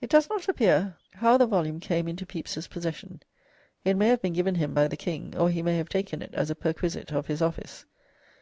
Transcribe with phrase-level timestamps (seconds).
[0.00, 3.22] It does not appear how the volume came into Pepys's possession.
[3.84, 6.32] It may have been given him by the king, or he may have taken it
[6.32, 7.84] as a perquisite of his office.